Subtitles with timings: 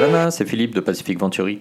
[0.00, 1.60] Kalana, c'est Philippe de Pacific Venturi.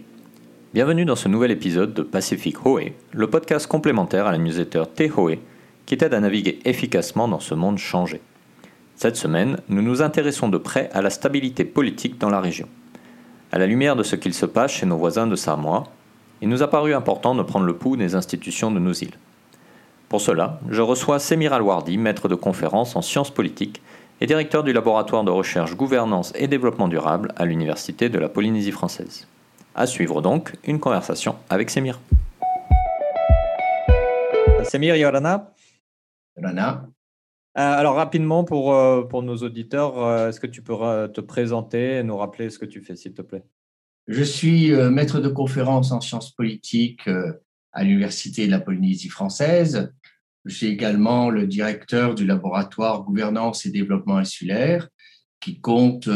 [0.73, 5.41] Bienvenue dans ce nouvel épisode de Pacific Hoé, le podcast complémentaire à la newsletter T-Hoé
[5.85, 8.21] qui t'aide à naviguer efficacement dans ce monde changé.
[8.95, 12.69] Cette semaine, nous nous intéressons de près à la stabilité politique dans la région.
[13.51, 15.83] À la lumière de ce qu'il se passe chez nos voisins de Samoa,
[16.41, 19.19] il nous a paru important de prendre le pouls des institutions de nos îles.
[20.07, 23.81] Pour cela, je reçois Semir Alwardi, maître de conférence en sciences politiques
[24.21, 28.71] et directeur du laboratoire de recherche gouvernance et développement durable à l'Université de la Polynésie
[28.71, 29.27] française.
[29.75, 31.99] À suivre donc une conversation avec Semir.
[34.63, 35.53] Semir Yorana.
[36.37, 36.85] Yorana.
[37.57, 40.75] Euh, alors rapidement pour, euh, pour nos auditeurs, euh, est-ce que tu peux
[41.13, 43.43] te présenter et nous rappeler ce que tu fais s'il te plaît?
[44.07, 47.07] Je suis maître de conférence en sciences politiques
[47.73, 49.93] à l'Université de la Polynésie française.
[50.45, 54.87] Je suis également le directeur du laboratoire gouvernance et développement insulaire
[55.39, 56.09] qui compte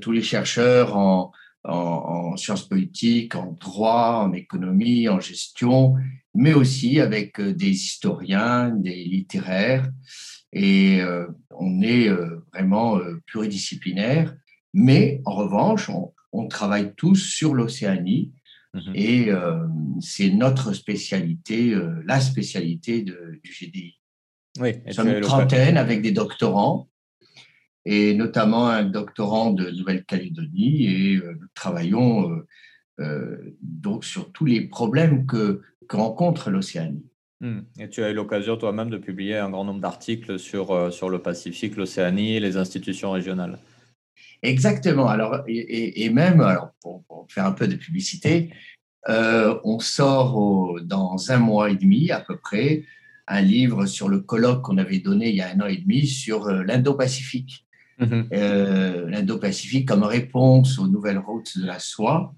[0.00, 1.32] tous les chercheurs en,
[1.64, 5.94] en, sciences politiques, en droit, en économie, en gestion,
[6.34, 9.88] mais aussi avec des historiens, des littéraires.
[10.52, 14.34] Et euh, on est euh, vraiment euh, pluridisciplinaire.
[14.72, 16.12] Mais en revanche, on,
[16.48, 18.32] travaille tous sur l'Océanie.
[18.74, 18.92] Mhm.
[18.94, 19.28] Et
[20.00, 23.98] c'est notre spécialité, la spécialité de, du GDI.
[24.60, 26.88] Oui, Nous sommes une trentaine avec des doctorants
[27.84, 32.42] et notamment un doctorant de Nouvelle-Calédonie et nous travaillons
[33.60, 37.10] donc sur tous les problèmes que, que rencontre l'Océanie.
[37.40, 37.60] Hmm.
[37.78, 41.08] Et tu as eu l'occasion toi-même de publier un grand nombre d'articles sur, euh, sur
[41.08, 43.58] le Pacifique, l'Océanie et les institutions régionales.
[44.42, 45.08] Exactement.
[45.08, 48.50] Alors, et, même, alors, pour, faire un peu de publicité,
[49.08, 52.84] euh, on sort dans un mois et demi à peu près
[53.28, 56.06] un livre sur le colloque qu'on avait donné il y a un an et demi
[56.06, 57.66] sur euh, l'Indo-Pacifique.
[57.98, 58.28] Mhm.
[59.08, 62.34] L'Indo-Pacifique comme réponse aux nouvelles routes de la soie.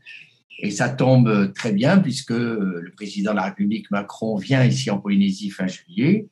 [0.59, 4.99] Et ça tombe très bien puisque le président de la République Macron vient ici en
[4.99, 6.27] Polynésie fin juillet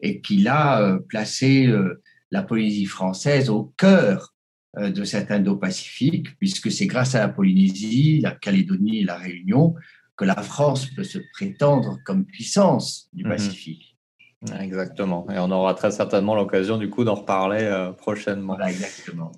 [0.00, 4.37] et qu'il a euh, placé euh, la Polynésie française au cœur euh,
[4.78, 9.74] de cet Indo-Pacifique, puisque c'est grâce à la Polynésie, la Calédonie et la Réunion
[10.16, 13.30] que la France peut se prétendre comme puissance du mhm.
[13.30, 13.96] Pacifique.
[14.60, 15.26] Exactement.
[15.30, 18.54] Et on aura très certainement l'occasion du coup d'en reparler prochainement.
[18.54, 19.32] Voilà, exactement.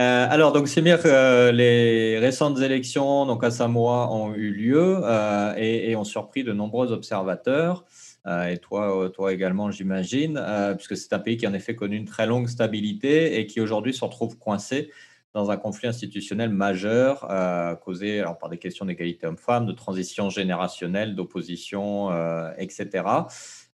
[0.00, 5.00] Euh, alors, donc, c'est que euh, les récentes élections donc, à Samoa ont eu lieu
[5.02, 7.84] euh, et, ont surpris de nombreux observateurs,
[8.26, 10.40] et toi, toi également, j'imagine,
[10.76, 13.92] puisque c'est un pays qui en effet connu une très longue stabilité et qui aujourd'hui
[13.92, 14.90] se retrouve coincé
[15.34, 17.26] dans un conflit institutionnel majeur
[17.82, 22.10] causé alors, par des questions d'égalité homme-femme, de transition générationnelle, d'opposition,
[22.56, 23.02] etc.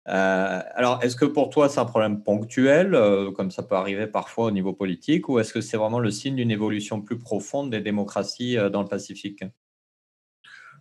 [0.07, 4.07] Euh, alors, est-ce que pour toi, c'est un problème ponctuel, euh, comme ça peut arriver
[4.07, 7.71] parfois au niveau politique, ou est-ce que c'est vraiment le signe d'une évolution plus profonde
[7.71, 9.43] des démocraties euh, dans le Pacifique?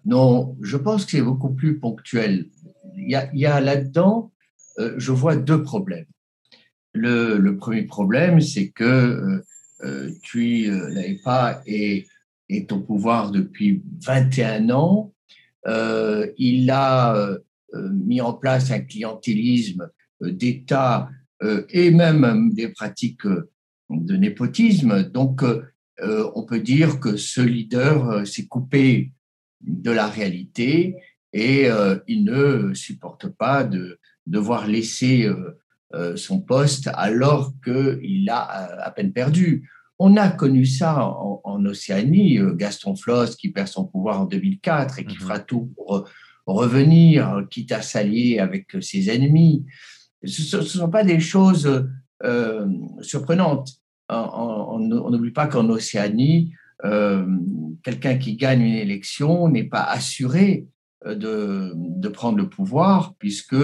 [0.04, 2.47] Non, je pense que c'est beaucoup plus ponctuel.
[2.97, 4.33] Il y a, là-dedans,
[4.79, 6.07] je vois deux problèmes.
[6.95, 9.43] Le, premier problème, c'est que
[9.83, 12.07] n'avais pas est,
[12.73, 15.12] au pouvoir depuis 21 ans.
[15.67, 17.39] il a
[17.75, 19.91] euh, mis en place un clientélisme
[20.23, 21.11] euh, d'État
[21.43, 23.27] euh, et même des pratiques
[23.91, 25.03] de népotisme.
[25.11, 25.43] Donc,
[26.03, 29.13] on peut dire que ce leader s'est coupé
[29.63, 30.95] de la réalité
[31.32, 31.69] et
[32.06, 35.28] il ne supporte pas de devoir laisser
[36.14, 39.70] son poste alors qu'il a à peine perdu.
[39.98, 45.04] On a connu ça en, Océanie, Gaston Floss qui perd son pouvoir en 2004 et
[45.04, 46.09] qui mmh fera tout pour
[46.47, 49.66] revenir, quitte à s'allier avec ses ennemis.
[50.25, 51.88] Ce ne sont pas des choses
[52.25, 52.66] euh,
[53.00, 53.70] surprenantes.
[54.09, 56.53] On n'oublie pas qu'en Océanie,
[56.84, 57.26] euh,
[57.82, 60.75] quelqu'un qui gagne une élection n'est pas assuré euh,
[61.15, 63.56] de, de, prendre le pouvoir, puisque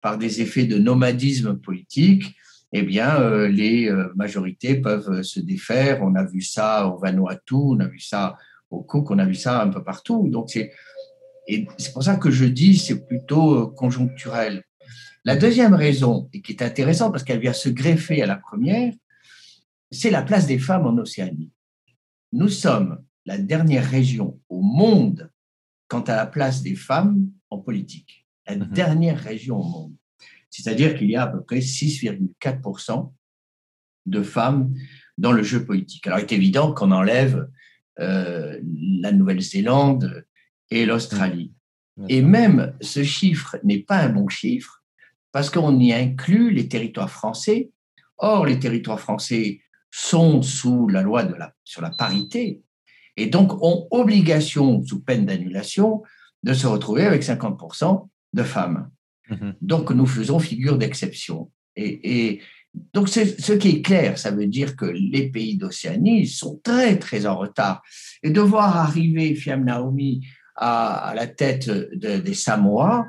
[0.00, 2.34] par des effets de nomadisme politique,
[2.72, 6.00] eh bien, les majorités peuvent se défaire.
[6.02, 8.36] On a vu ça au Vanuatu, on a vu ça
[8.70, 10.28] au Cook, on a vu ça un peu partout.
[10.28, 10.72] Donc, c'est
[11.48, 14.62] et c'est pour ça que je dis c'est plutôt euh, conjoncturel.
[15.24, 18.92] La deuxième raison, et qui est intéressante parce qu'elle vient se greffer à la première,
[19.90, 21.50] c'est la place des femmes en Océanie.
[22.32, 25.30] Nous sommes la dernière région au monde
[25.88, 28.26] quant à la place des femmes en politique.
[28.46, 28.68] La mhm.
[28.68, 29.94] dernière région au monde.
[30.50, 33.12] C'est-à-dire qu'il y a à peu près 6,4%
[34.06, 34.74] de femmes
[35.18, 36.06] dans le jeu politique.
[36.06, 37.48] Alors, il est évident qu'on enlève
[37.98, 38.58] euh,
[39.00, 40.24] la Nouvelle-Zélande,
[40.70, 41.52] et l'Australie.
[41.96, 42.06] Mmh.
[42.08, 44.82] Et même ce chiffre n'est pas un bon chiffre
[45.32, 47.70] parce qu'on y inclut les territoires français.
[48.18, 52.62] Or, les territoires français sont sous la loi de la, sur la parité.
[53.18, 56.02] Et donc ont obligation, sous peine d'annulation,
[56.44, 58.90] de se retrouver avec 50% de femmes.
[59.28, 59.54] Mhm.
[59.60, 61.50] Donc nous faisons figure d'exception.
[61.76, 62.40] Et,
[62.94, 67.26] donc ce qui est clair, ça veut dire que les pays d'Océanie sont très très
[67.26, 67.82] en retard.
[68.22, 70.24] Et de voir arriver Fiam Naomi
[70.54, 73.06] à, la tête des Samoa,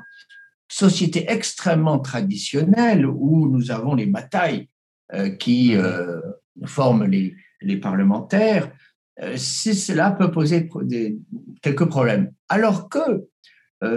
[0.68, 4.68] société extrêmement traditionnelle où nous avons les batailles
[5.12, 6.20] euh, qui euh,
[6.64, 8.70] forment les, les parlementaires,
[9.36, 10.68] si cela peut poser
[11.62, 12.32] quelques problèmes.
[12.48, 13.28] Alors que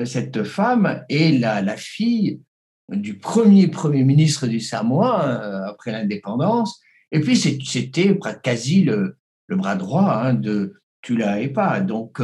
[0.06, 2.42] cette femme est la, fille
[2.90, 6.80] du premier Premier ministre du Samoa après l'indépendance,
[7.12, 9.18] et puis c'était quasi le,
[9.48, 11.82] le, bras droit hein, de Tula Epa.
[11.82, 12.22] Donc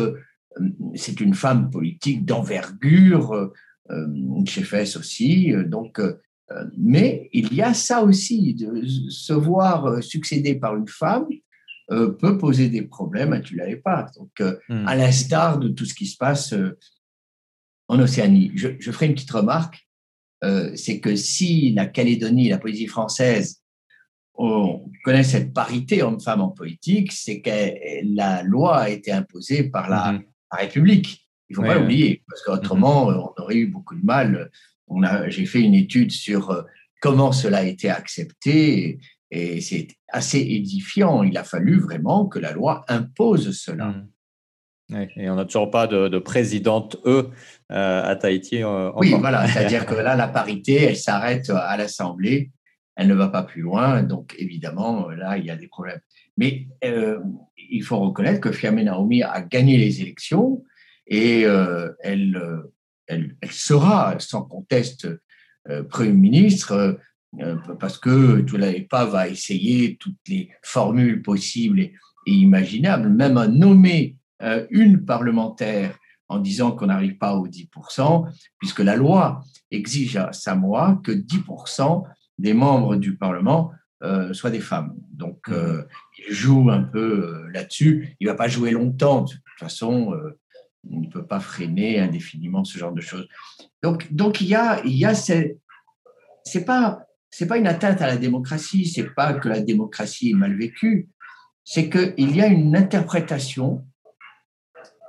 [0.95, 3.51] c'est une femme politique d'envergure,
[3.89, 5.53] une chefesse aussi.
[5.65, 6.01] Donc,
[6.77, 11.27] mais il y a ça aussi, de se voir succéder par une femme
[11.89, 14.07] peut poser des problèmes tu l'avais pas.
[14.18, 14.30] Donc,
[14.69, 14.88] hmm.
[14.88, 16.53] à l'instar de tout ce qui se passe
[17.88, 18.51] en Océanie.
[18.56, 19.88] Je, ferai une petite remarque,
[20.75, 23.63] c'est que si la Calédonie, la poésie française,
[24.36, 27.50] on connaît cette parité homme-femme en politique, c'est que
[28.15, 31.30] la loi a été imposée par la, hmm la République.
[31.50, 33.33] Il ne faut pas l'oublier, parce qu'autrement, mm-hmm.
[33.38, 34.51] on aurait eu beaucoup de mal.
[35.27, 36.63] J'ai fait une étude sur euh,
[37.01, 39.00] comment cela a été accepté
[39.31, 41.24] et, c'est assez édifiant.
[41.24, 43.88] Il a fallu vraiment que la loi impose cela.
[44.90, 45.06] Mm.
[45.18, 47.30] et on n'a toujours pas de, présidente E
[47.70, 48.64] à Tahiti.
[48.64, 52.52] Euh, oui, voilà, c'est-à-dire que là, la parité, elle s'arrête à l'Assemblée,
[52.96, 56.02] elle ne va pas plus loin, donc évidemment, là, il y a des problèmes.
[56.38, 57.20] Mais euh,
[57.58, 60.64] il faut reconnaître que Fiamé Naomi a gagné les élections
[61.06, 62.42] et euh, elle,
[63.08, 65.08] elle, sera sans conteste
[65.90, 66.98] Premier ministre
[67.80, 68.42] parce que
[68.90, 71.94] pas va essayer toutes les formules possibles et,
[72.26, 74.18] imaginables, même à nommer
[74.72, 75.98] une parlementaire
[76.28, 82.04] en disant qu'on n'arrive pas aux 10%, puisque la loi exige à Samoa que 10%
[82.38, 83.72] des membres du Parlement
[84.02, 84.96] euh, soit des femmes.
[85.12, 85.54] Donc, mmh.
[85.54, 85.84] euh,
[86.18, 88.16] il joue un peu euh, là-dessus.
[88.20, 89.24] Il ne va pas jouer longtemps.
[89.24, 90.16] De toute façon,
[90.90, 93.28] il ne peut pas freiner indéfiniment ce genre de choses.
[93.84, 95.60] Donc, donc il y a, il y a c'est
[96.66, 98.86] pas, c'est pas une atteinte à la démocratie.
[98.88, 101.10] C'est pas que la démocratie est mal vécue.
[101.64, 103.86] C'est qu'il y a une interprétation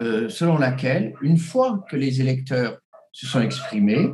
[0.00, 2.78] selon laquelle, une fois que les électeurs
[3.12, 4.08] se sont exprimés,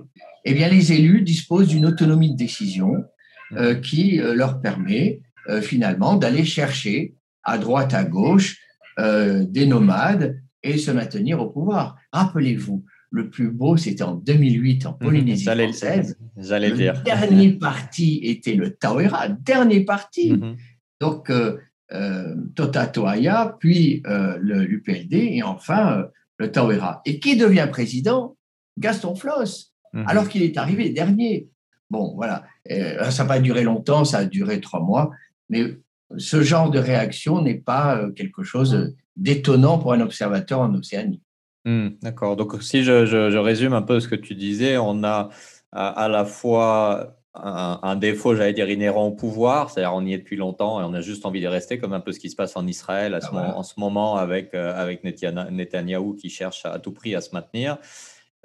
[0.44, 3.04] eh bien, les élus disposent d'une autonomie de décision
[3.52, 7.14] euh, qui euh, leur permet euh, finalement d'aller chercher
[7.44, 8.58] à droite, à gauche
[8.98, 11.96] des nomades et se maintenir au pouvoir.
[12.12, 14.98] Rappelez-vous, le plus beau, c'était en 2008 en mhm.
[14.98, 16.18] Polynésie française.
[16.36, 16.94] J'allais dire.
[16.94, 20.32] Le dernier parti était le Tawera, dernier parti.
[20.32, 20.56] Mhm.
[21.00, 24.02] Donc, euh, Tota Toaya, puis
[24.40, 26.06] l'UPLD et enfin
[26.38, 27.02] le Tawera.
[27.04, 28.36] Et qui devient président?
[28.78, 30.04] Gaston Floss, mhm.
[30.06, 31.48] alors qu'il est arrivé dernier.
[31.90, 32.44] Bon, voilà.
[32.70, 35.10] Euh, ça n'a pas duré longtemps, ça a duré trois mois,
[35.48, 35.78] mais
[36.18, 41.22] ce genre de réaction n'est pas euh, quelque chose d'étonnant pour un observateur en Océanie.
[41.66, 42.36] Hmm, d'accord.
[42.36, 45.30] Donc, si je, résume un peu ce que tu disais, on a
[45.72, 50.36] à, la fois un, défaut, j'allais dire, inhérent au pouvoir, c'est-à-dire on y est depuis
[50.36, 52.56] longtemps et on a juste envie de rester, comme un peu ce qui se passe
[52.56, 57.16] en Israël ah en ce moment avec, euh, avec Netanyahou qui cherche à tout prix
[57.16, 57.78] à se maintenir.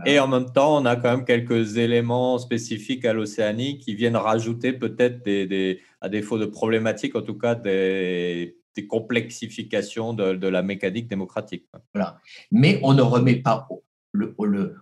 [0.07, 4.17] Et en même temps, on a quand même quelques éléments spécifiques à l'Océanie qui viennent
[4.17, 8.57] rajouter peut-être, des, à défaut de problématiques, en tout cas des,
[8.87, 11.67] complexifications de, la mécanique démocratique.
[11.93, 12.17] Voilà.
[12.51, 13.67] Mais on ne remet pas
[14.11, 14.35] le,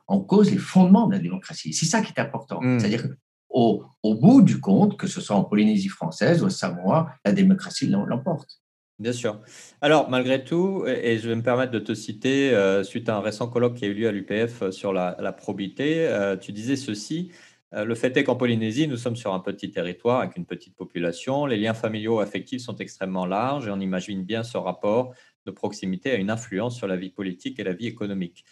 [0.08, 1.74] en cause les fondements de la démocratie.
[1.74, 2.62] C'est ça qui est important.
[2.62, 2.79] Hmm.
[2.79, 3.03] C'est-à-dire
[3.48, 7.31] qu'au au bout du compte, que ce soit en Polynésie française ou au Samoa, la
[7.31, 8.62] démocratie l'emporte.
[9.00, 9.39] Bien sûr.
[9.79, 13.22] Alors, malgré tout, et je vais me permettre de te citer, euh, suite à un
[13.22, 16.75] récent colloque qui a eu lieu à l'UPF euh, sur la, probité, euh, tu disais
[16.75, 17.31] ceci.
[17.71, 21.45] Le fait est qu'en Polynésie, nous sommes sur un petit territoire avec une petite population.
[21.45, 25.13] Les liens familiaux affectifs sont extrêmement larges et on imagine bien ce rapport
[25.45, 28.43] de proximité à une influence sur la vie politique et la vie économique.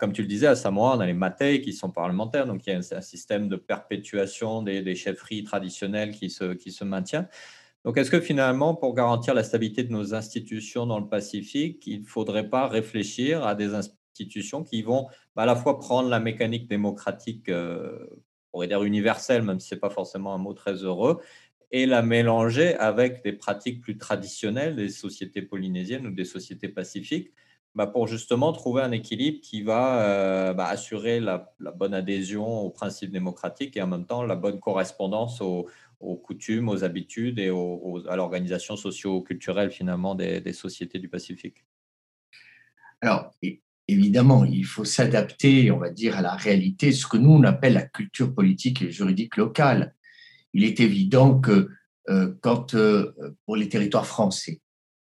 [0.00, 2.70] comme tu le disais, à Samoa, on a les Matei qui sont parlementaires, donc il
[2.70, 7.28] y a un, système de perpétuation des, des chefferies traditionnelles qui se, maintient.
[7.84, 12.02] Donc, est-ce que finalement, pour garantir la stabilité de nos institutions dans le Pacifique, il
[12.02, 15.06] ne faudrait pas réfléchir à des institutions qui vont
[15.36, 17.98] à la fois prendre la mécanique démocratique, euh,
[18.58, 21.20] pourrait dire universelle, même si ce n'est pas forcément un mot très heureux,
[21.70, 27.30] et la mélanger avec des pratiques plus traditionnelles des sociétés polynésiennes ou des sociétés pacifiques,
[27.76, 32.70] bah, pour justement trouver un équilibre qui va euh, bah, assurer la, bonne adhésion aux
[32.70, 35.68] principes démocratiques et en même temps la bonne correspondance aux,
[36.00, 37.50] aux coutumes, aux habitudes et
[38.08, 41.64] à l'organisation socio-culturelle finalement des, sociétés du Pacifique.
[43.00, 43.30] Alors,
[43.88, 47.72] évidemment, il faut s'adapter, on va dire, à la réalité, ce que nous, on appelle
[47.72, 49.94] la culture politique et juridique locale.
[50.52, 51.70] Il est évident que
[52.10, 53.12] euh, quand, euh,
[53.46, 54.60] pour les territoires français,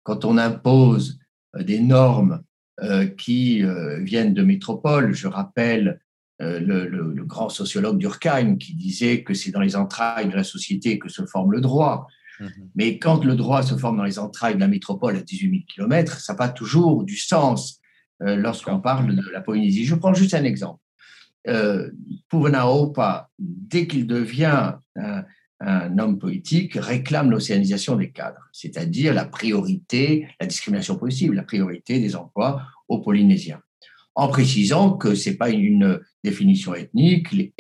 [0.03, 1.19] quand on impose
[1.55, 2.43] euh, des normes
[3.17, 3.63] qui
[4.01, 5.99] viennent de métropole, je rappelle
[6.39, 11.09] le, grand sociologue Durkheim qui disait que c'est dans les entrailles de la société que
[11.09, 12.05] se forme le droit.
[12.39, 12.69] Mhm.
[12.75, 15.61] Mais quand le droit se forme dans les entrailles de la métropole à 18 000
[15.67, 17.81] km, ça n'a pas toujours du sens
[18.19, 19.85] lorsqu'on parle de la Polynésie.
[19.85, 20.81] Je prends juste un exemple.
[21.47, 21.89] Euh,
[22.33, 24.73] Opa, dès qu'il devient
[25.59, 31.99] un homme politique réclame l'océanisation des cadres, c'est-à-dire la priorité, la discrimination possible, la priorité
[31.99, 33.61] des emplois aux Polynésiens,
[34.15, 37.53] en précisant que ce n'est pas une définition ethnique, les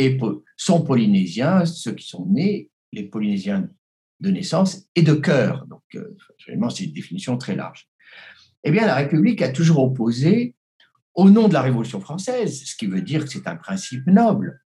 [0.57, 3.69] sont polynésiens, ceux qui sont nés, les Polynésiens
[4.19, 5.67] de naissance et de cœur.
[5.67, 7.87] Donc, euh, c'est une définition très large.
[8.63, 10.55] Eh bien, la République a toujours opposé,
[11.15, 14.61] au nom de la Révolution française, ce qui veut dire que c'est un principe noble,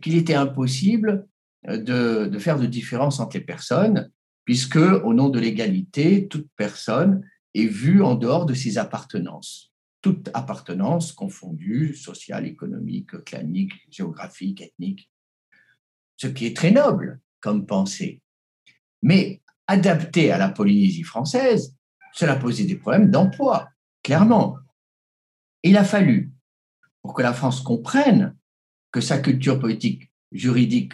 [0.00, 1.26] qu'il était impossible
[1.66, 4.10] de, faire de différence entre les personnes,
[4.44, 9.72] puisque au nom de l'égalité, toute personne est vue en dehors de ses appartenances.
[10.00, 15.10] Toute appartenance confondue, sociale, économique, clanique, géographique, ethnique.
[16.16, 18.20] Ce qui est très noble comme pensée.
[19.02, 21.73] Mais adapté à la Polynésie française,
[22.14, 23.68] cela posait des problèmes d'emploi,
[24.02, 24.56] clairement.
[25.62, 26.32] Il a fallu,
[27.02, 28.36] pour que la France comprenne
[28.92, 30.92] que sa culture politique, juridique,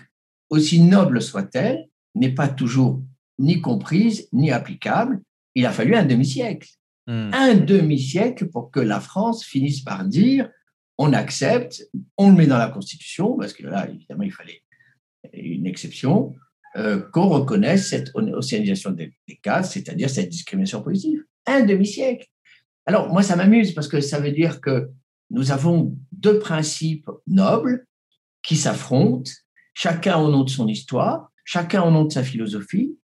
[0.49, 3.03] aussi noble soit-elle, n'est pas toujours
[3.39, 5.23] ni comprise ni applicable.
[5.55, 6.69] Il a fallu un demi-siècle.
[7.07, 7.31] Hmm.
[7.33, 10.49] Un demi-siècle pour que la France finisse par dire
[10.97, 11.83] on accepte,
[12.19, 14.63] on le met dans la Constitution, parce que là, évidemment, il fallait
[15.33, 16.35] une exception,
[16.77, 19.13] euh, qu'on reconnaisse cette océanisation des,
[19.43, 21.25] cas, c'est-à-dire cette discrimination positive.
[21.47, 22.27] Un demi-siècle.
[22.87, 24.91] Alors, moi, ça m'amuse parce que ça veut dire que
[25.31, 27.87] nous avons deux principes nobles
[28.43, 29.31] qui s'affrontent
[29.75, 32.97] chacun au nom de son histoire, chacun au nom de sa philosophie,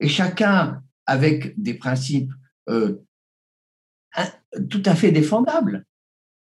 [0.00, 2.32] et chacun avec des principes
[2.68, 3.02] euh,
[4.70, 5.84] tout à fait défendables,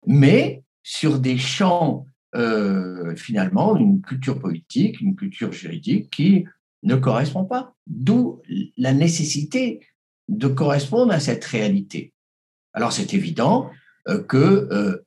[0.06, 6.46] mais sur des champs, euh, finalement, une culture politique, une culture juridique qui
[6.84, 7.74] ne correspond pas.
[7.86, 8.40] D'où
[8.76, 9.80] la nécessité
[10.28, 12.14] de correspondre à cette réalité.
[12.72, 13.70] Alors c'est évident
[14.08, 15.02] euh, que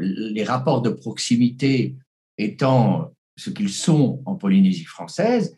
[0.00, 1.94] les rapports de proximité
[2.36, 5.56] étant ce qu'ils sont en Polynésie française,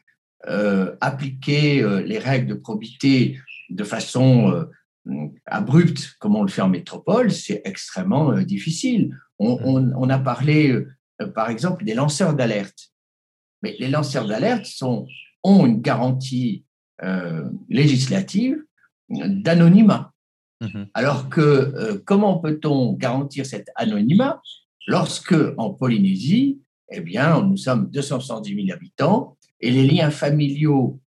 [0.48, 6.62] euh, appliquer euh, les règles de probité de façon euh, abrupte, comme on le fait
[6.62, 9.16] en métropole, c'est extrêmement difficile.
[9.38, 9.58] On,
[9.96, 10.74] on, a parlé,
[11.34, 12.90] par exemple, des lanceurs d'alerte.
[13.62, 14.66] Mais les lanceurs d'alerte
[15.42, 16.64] ont une garantie
[17.68, 18.62] législative
[19.08, 20.12] d'anonymat.
[20.60, 20.88] Mhm.
[20.92, 24.42] Alors que comment peut-on garantir cet anonymat
[24.86, 31.00] lorsque en Polynésie, eh bien, nous sommes 270 000 habitants et les liens familiaux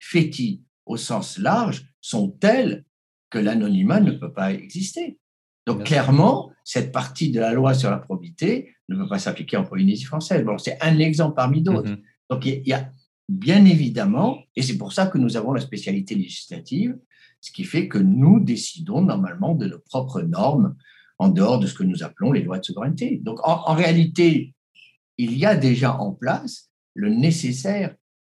[0.00, 2.84] fétis au sens large sont tels
[3.30, 5.18] que l'anonymat ne peut pas exister.
[5.66, 9.64] Donc, clairement, cette partie de la loi sur la probité ne peut pas s'appliquer en
[9.64, 10.44] Polynésie française.
[10.44, 11.90] Bon, c'est un exemple parmi d'autres.
[11.90, 12.02] Mm-hmm.
[12.30, 12.90] Donc, il y a
[13.28, 16.96] bien évidemment, et c'est pour ça que nous avons la spécialité législative,
[17.40, 20.76] ce qui fait que nous décidons normalement de nos propres normes
[21.18, 23.20] en dehors de ce que nous appelons les lois de souveraineté.
[23.22, 24.54] Donc, en réalité,
[25.18, 27.94] il y a déjà en place le nécessaire.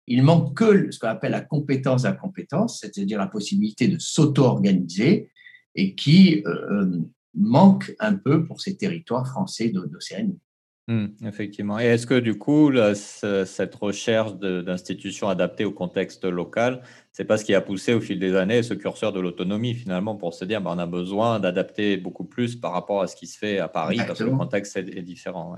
[0.07, 5.29] Il manque que ce qu'on appelle la compétence à compétence, c'est-à-dire la possibilité de s'auto-organiser
[5.73, 7.01] et qui euh, euh,
[7.33, 10.39] manque un peu pour ces territoires français d'Océanie.
[10.87, 11.79] Mmh, effectivement.
[11.79, 17.45] Et est-ce que du coup, cette recherche d'institutions adaptées au contexte local, c'est pas ce
[17.45, 20.61] qui a poussé au fil des années ce curseur de l'autonomie finalement pour se dire
[20.61, 23.67] ben, on a besoin d'adapter beaucoup plus par rapport à ce qui se fait à
[23.67, 25.55] Paris parce que le contexte est, différent.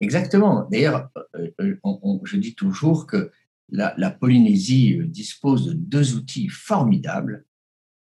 [0.00, 0.66] Exactement.
[0.70, 1.76] D'ailleurs, euh, euh,
[2.24, 3.30] je dis toujours que
[3.68, 7.44] la, Polynésie euh, dispose de deux outils formidables,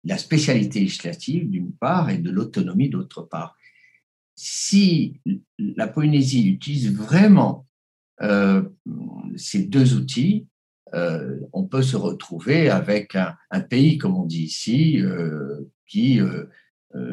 [0.03, 3.56] la spécialité législative d'une part et de l'autonomie d'autre part.
[4.37, 5.19] Si
[5.57, 7.65] la Polynésie utilise vraiment
[9.35, 10.47] ces deux outils,
[10.93, 15.01] on peut se retrouver avec un, pays, comme on dit ici,
[15.87, 16.19] qui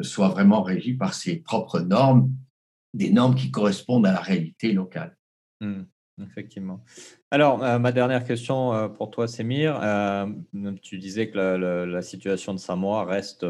[0.01, 2.31] soit vraiment régi par ses propres normes
[2.95, 5.17] des normes qui correspondent à la réalité locale.
[5.61, 5.83] Hmm,
[6.21, 6.83] effectivement.
[7.31, 9.79] Alors, euh, ma dernière question euh, pour toi, Sémir.
[9.81, 10.27] Euh,
[10.81, 13.45] tu disais que la, situation de Samoa reste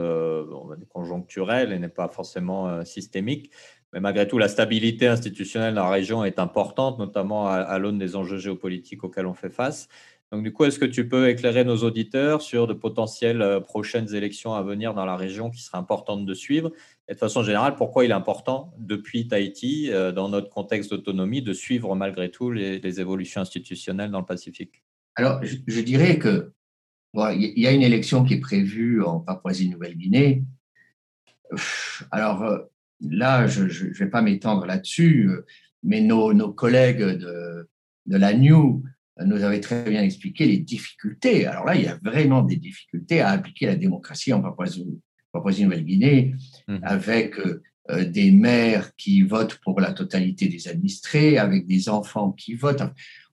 [0.90, 3.52] conjoncturelle et n'est pas forcément systémique.
[3.94, 8.16] Mais malgré tout, la stabilité institutionnelle dans la région est importante, notamment à l'aune des
[8.16, 9.88] enjeux géopolitiques auxquels on fait face.
[10.32, 14.54] Donc, du coup, est-ce que tu peux éclairer nos auditeurs sur de potentielles prochaines élections
[14.54, 16.72] à venir dans la région qui seraient importantes de suivre
[17.08, 21.42] Et de façon générale, pourquoi il est important, depuis Tahiti, euh, dans notre contexte d'autonomie,
[21.42, 24.84] de suivre malgré tout les, évolutions institutionnelles dans le Pacifique?
[25.16, 26.52] Alors, je, dirais que
[27.14, 30.44] il y a une élection qui est prévue en Papouasie-Nouvelle-Guinée.
[32.12, 32.60] Alors euh,
[33.00, 35.46] là, je ne vais pas m'étendre là-dessus, euh,
[35.84, 37.70] mais nos, collègues de,
[38.08, 38.84] de la New
[39.24, 41.46] nous avaient très bien expliqué les difficultés.
[41.46, 46.36] Alors là, il y a vraiment des difficultés à appliquer la démocratie en Papouasie-Nouvelle-Guinée,
[46.68, 46.78] mmh.
[46.84, 47.36] avec
[47.90, 52.84] euh, des maires qui votent pour la totalité des administrés, avec des enfants qui votent.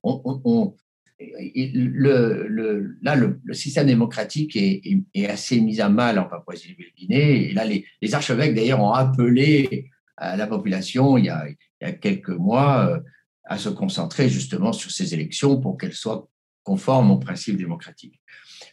[0.03, 0.75] On,
[1.19, 7.53] le, le, là, le, système démocratique est, assez mis à mal en Papouasie-Nouvelle-Guinée.
[7.53, 11.47] Là, les, archevêques, d'ailleurs, ont appelé la population il y a,
[11.83, 12.99] il y a quelques mois euh,
[13.45, 16.27] à se concentrer justement sur ces élections pour qu'elles soient
[16.63, 18.21] conformes aux principes démocratiques.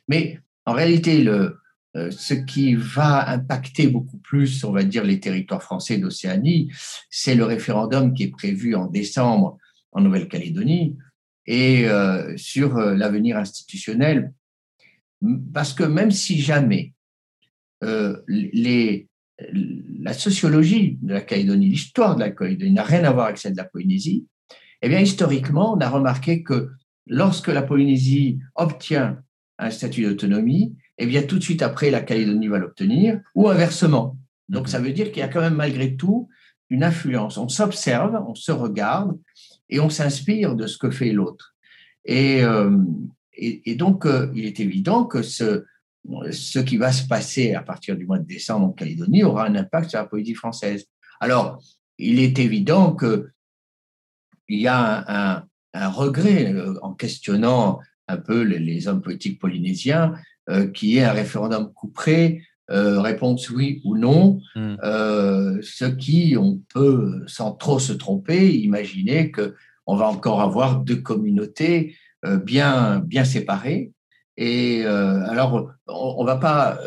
[0.09, 1.60] Mais en réalité, le, euh,
[1.95, 6.71] ce qui va impacter beaucoup plus, on va dire, les territoires français d'Océanie,
[7.11, 9.59] c'est le référendum qui est prévu en décembre
[9.93, 10.97] en Nouvelle-Calédonie
[11.47, 14.33] et euh, sur euh, l'avenir institutionnel.
[15.53, 16.93] Parce que même si jamais
[17.83, 19.03] la
[20.13, 23.59] sociologie de la Calédonie, l'histoire de la Calédonie n'a rien à voir avec celle de
[23.59, 24.27] la Polynésie,
[24.83, 26.71] eh bien, historiquement, on a remarqué que
[27.07, 29.23] lorsque la Polynésie obtient
[29.59, 34.17] un statut d'autonomie, eh bien, tout de suite après, la Calédonie va l'obtenir, ou inversement.
[34.49, 36.29] Donc, ça veut dire qu'il y a quand même malgré tout
[36.69, 37.39] une influence.
[37.39, 39.19] On s'observe, on se regarde
[39.69, 41.55] et on s'inspire de ce que fait l'autre.
[42.05, 42.77] Et, euh,
[43.35, 45.65] et, donc, euh, il est évident que ce,
[46.31, 49.55] ce qui va se passer à partir du mois de décembre en Calédonie aura un
[49.55, 50.87] impact sur la politique française.
[51.21, 51.63] Alors,
[51.99, 53.31] il est évident que
[54.49, 56.97] il y a un, regret euh, en
[58.09, 60.15] un peu les, hommes politiques polynésiens,
[60.75, 64.77] qui est un référendum couperé, euh, réponse oui ou non, hmm.
[65.63, 71.97] ce qui, on peut, sans trop se tromper, imaginer qu'on va encore avoir deux communautés
[72.45, 73.93] bien, bien séparées.
[74.37, 76.79] Et alors, on ne va pas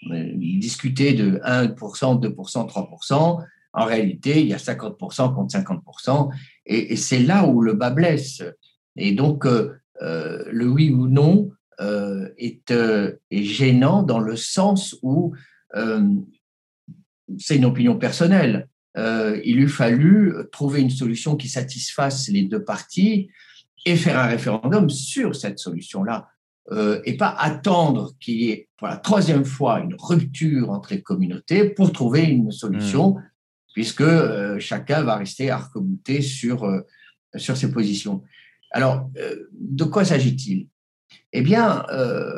[0.00, 1.74] discuter de 1%,
[2.20, 3.44] 2%, 3%.
[3.72, 6.30] En réalité, il y a 50% contre 50%.
[6.66, 8.42] Et, c'est là où le bas blesse.
[8.96, 14.96] Et donc, euh, euh, le oui ou non euh, est, est, gênant dans le sens
[15.02, 15.34] où
[17.38, 18.68] c'est une opinion personnelle.
[18.96, 23.28] il eût fallu trouver une solution qui satisfasse les deux parties
[23.84, 26.28] et faire un référendum sur cette solution-là.
[27.04, 31.68] et pas attendre qu'il y ait pour la troisième fois une rupture entre les communautés
[31.68, 33.22] pour trouver une solution mmh
[33.78, 35.72] puisque euh, chacun va rester arc
[36.20, 36.80] sur, euh,
[37.36, 38.24] sur ses positions.
[38.72, 40.66] Alors, euh, de quoi s'agit-il?
[41.32, 41.84] Eh bien,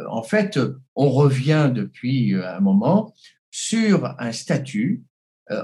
[0.08, 0.58] en fait,
[0.94, 3.14] on revient depuis un moment
[3.50, 5.04] sur un statut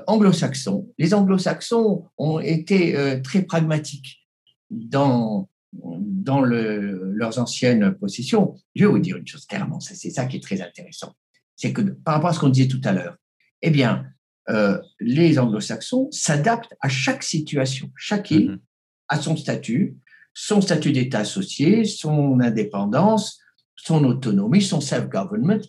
[0.06, 0.88] anglo-saxon.
[0.98, 4.26] Les anglo-saxons ont été très pragmatiques
[4.70, 8.56] dans, dans le, leurs anciennes possessions.
[8.74, 11.14] Je vais vous dire une chose clairement, c'est ça qui est très intéressant.
[11.56, 13.16] C'est que par rapport à ce qu'on disait tout à l'heure,
[13.62, 14.06] eh bien,
[14.48, 17.90] euh, les anglo-saxons s'adaptent à chaque situation.
[17.96, 18.60] Chaque île
[19.08, 19.96] a son statut,
[20.38, 23.40] son statut d'État associé, son indépendance,
[23.75, 25.62] son autonomie, son self-government.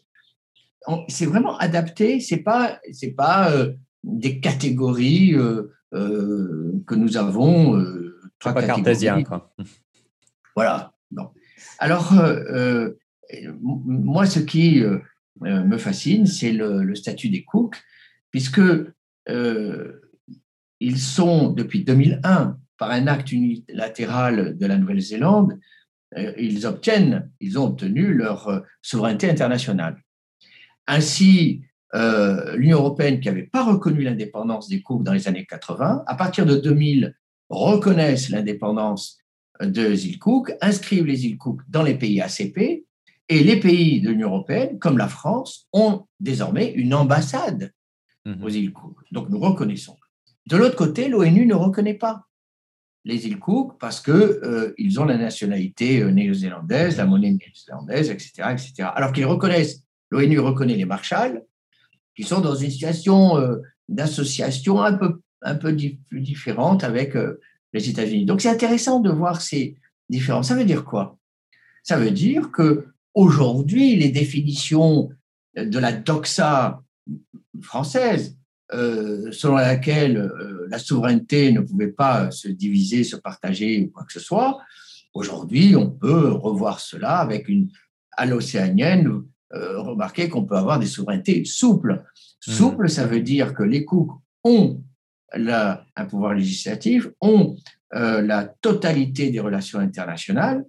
[1.07, 5.71] C'est vraiment adapté, c'est pas, c'est pas euh, des catégories euh,
[6.85, 7.81] que nous avons.
[8.39, 9.53] trois pas cartésien, quoi.
[10.55, 10.91] Voilà.
[11.11, 11.29] Bon.
[11.77, 12.13] Alors,
[13.61, 14.83] moi, ce qui
[15.39, 17.77] me fascine, c'est le, le, statut des Cook
[18.31, 18.61] puisque
[19.29, 20.01] euh,
[20.79, 25.59] ils sont, depuis 2001, par un acte unilatéral de la Nouvelle-Zélande,
[26.17, 30.03] euh, ils obtiennent, ils ont obtenu leur euh, souveraineté internationale.
[30.87, 31.61] Ainsi,
[31.93, 36.45] l'Union européenne, qui n'avait pas reconnu l'indépendance des Cook dans les années 80, à partir
[36.45, 37.15] de 2000,
[37.49, 39.17] reconnaissent l'indépendance
[39.61, 42.85] des îles Cook, inscrivent les îles Cook dans les pays ACP,
[43.29, 47.71] et les pays de l'Union européenne, comme la France, ont désormais une ambassade
[48.27, 48.43] Mhm.
[48.43, 48.97] aux îles Cook.
[49.11, 49.97] Donc nous reconnaissons.
[50.47, 52.26] De l'autre côté, l'ONU ne reconnaît pas
[53.07, 58.31] les îles Cook parce qu'ils euh, ont la nationalité euh, néo-zélandaise, la monnaie néo-zélandaise, etc.,
[58.51, 58.89] etc.
[58.93, 61.41] Alors qu'ils reconnaissent, l'ONU reconnaît les Marshall,
[62.15, 65.75] qui sont dans une situation euh, d'association un peu, un peu
[66.09, 67.15] plus différente avec
[67.71, 68.25] les États-Unis.
[68.25, 69.77] Donc c'est intéressant de voir ces
[70.09, 70.49] différences.
[70.49, 71.17] Ça veut dire quoi?
[71.83, 75.09] Ça veut dire que aujourd'hui, les définitions
[75.55, 76.83] de la doxa
[77.61, 78.37] française,
[78.73, 84.03] euh, selon laquelle euh, la souveraineté ne pouvait pas se diviser, se partager ou quoi
[84.03, 84.59] que ce soit.
[85.13, 87.69] Aujourd'hui, on peut revoir cela avec une
[88.17, 89.23] à l'océanienne.
[89.51, 92.03] remarquez qu'on peut avoir des souverainetés souples.
[92.47, 92.51] Mmh.
[92.51, 94.09] Souples, ça veut dire que les Cook
[94.43, 94.83] ont
[95.33, 97.57] un pouvoir législatif, ont
[97.91, 100.65] la totalité des relations internationales,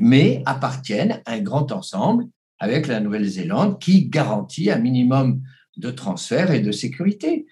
[0.00, 2.26] mais appartiennent à un grand ensemble
[2.58, 5.42] avec la Nouvelle-Zélande qui garantit un minimum
[5.78, 7.46] de transfert et de sécurité.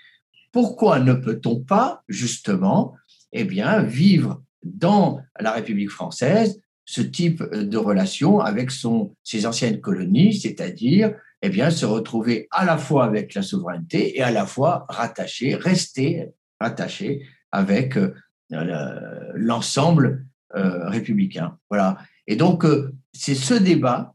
[0.52, 2.94] Pourquoi ne peut-on pas, justement,
[3.32, 9.80] eh bien, vivre dans la République française ce type de relation avec son, ses anciennes
[9.80, 14.46] colonies, c'est-à-dire eh bien, se retrouver à la fois avec la souveraineté et à la
[14.46, 18.12] fois rattaché, rester rattaché avec euh,
[19.34, 21.58] l'ensemble euh, républicain.
[21.68, 21.98] Voilà.
[22.26, 24.14] Et donc, euh, c'est ce débat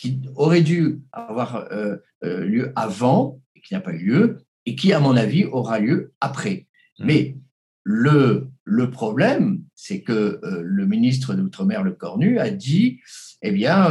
[0.00, 1.68] qui aurait dû avoir
[2.22, 6.12] lieu avant, et qui n'a pas eu lieu, et qui, à mon avis, aura lieu
[6.20, 6.66] après.
[6.98, 7.04] Mmh.
[7.06, 7.36] Mais
[7.84, 13.00] le, le problème, c'est que le ministre d'Outre-mer, le Cornu, a dit,
[13.42, 13.90] eh bien,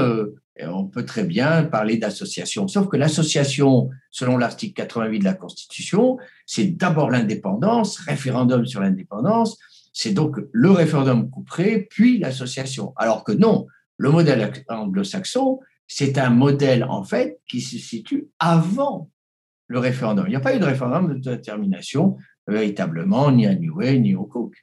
[0.61, 2.67] on peut très bien parler d'association.
[2.67, 9.57] Sauf que l'association, selon l'article 88 de la Constitution, c'est d'abord l'indépendance, référendum sur l'indépendance,
[9.93, 12.93] c'est donc le référendum couperé, puis l'association.
[12.95, 13.67] Alors que non,
[13.97, 19.09] le modèle anglo-saxon, c'est un modèle en fait qui se situe avant
[19.67, 20.25] le référendum.
[20.27, 22.15] Il n'y a pas eu de référendum de détermination
[22.47, 24.55] véritablement, ni à Niue, ni au Cook.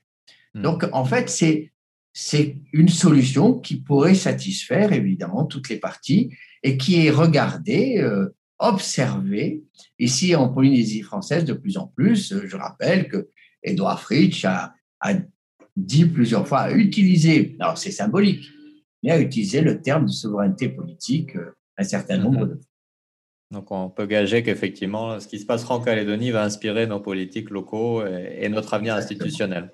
[0.55, 0.63] Hmm.
[0.63, 1.73] Donc en fait, c'est
[2.19, 8.35] c'est une solution qui pourrait satisfaire évidemment toutes les parties et qui est regardée, euh,
[8.59, 9.63] observée
[9.99, 12.35] ici en Polynésie française de plus en plus.
[12.47, 13.29] Je rappelle que
[13.63, 14.73] Edouard Fritsch a,
[15.77, 18.49] dit plusieurs fois, a utilisé, alors c'est symbolique,
[19.03, 22.49] mais a utilisé le terme de souveraineté politique euh, un certain nombre mhm.
[22.49, 22.65] de fois.
[23.53, 27.51] Donc on peut gager qu'effectivement, ce qui se passera en Calédonie va inspirer nos politiques
[27.51, 29.73] locaux et, notre avenir institutionnel.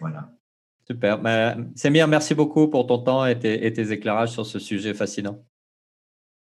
[0.00, 0.30] Voilà.
[0.86, 1.20] Super.
[1.76, 5.44] Semir, merci beaucoup pour ton temps et tes, éclairages sur ce sujet fascinant.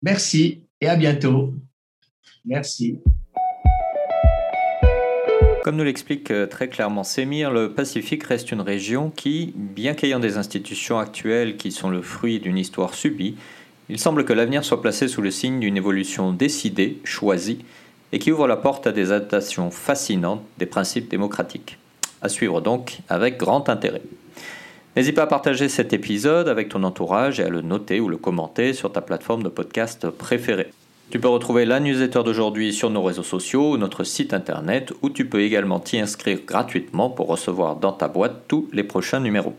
[0.03, 1.55] Merci et à bientôt.
[2.45, 3.01] Merci.
[5.69, 10.19] Comme nous l'explique euh, très clairement Semir, le Pacifique reste une région qui, bien qu'ayant
[10.19, 13.37] des institutions actuelles qui sont le fruit d'une histoire subie,
[13.91, 17.67] il semble que l'avenir soit placé sous le signe d'une évolution décidée, choisie,
[18.13, 21.77] et qui ouvre la porte à des adaptations fascinantes des principes démocratiques.
[22.23, 24.01] À suivre donc avec grand intérêt.
[24.97, 28.17] N'hésite pas à partager cet épisode avec ton entourage et à le noter ou le
[28.17, 30.71] commenter sur ta plateforme de podcast préférée.
[31.11, 35.09] Tu peux retrouver la newsletter d'aujourd'hui sur nos réseaux sociaux ou notre site internet où
[35.09, 39.55] tu peux également t'y inscrire gratuitement pour recevoir dans ta boîte tous les prochains numéros.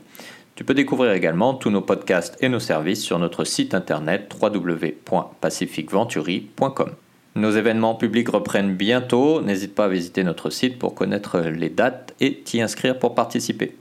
[0.53, 6.89] Tu peux découvrir également tous nos podcasts et nos services sur notre site internet www.pacificventuri.com.
[7.35, 12.13] Nos événements publics reprennent bientôt, n'hésite pas à visiter notre site pour connaître les dates
[12.19, 13.75] et t'y inscrire pour participer.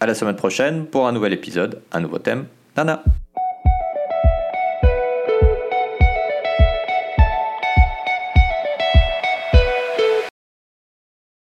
[0.00, 2.44] À la semaine prochaine pour un nouvel épisode, un nouveau thème.
[2.76, 3.02] Nana